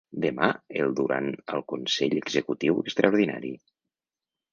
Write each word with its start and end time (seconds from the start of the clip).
Demà 0.21 0.45
el 0.83 0.93
durant 0.99 1.27
al 1.57 1.61
consell 1.73 2.15
executiu 2.21 2.81
extraordinari. 2.85 3.53